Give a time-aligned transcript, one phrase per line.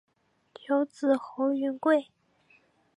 [0.67, 2.07] 有子侯云桂。